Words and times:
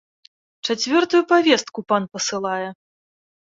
Чацвёртую 0.65 1.21
павестку 1.33 1.79
пан 1.93 2.03
пасылае. 2.15 2.69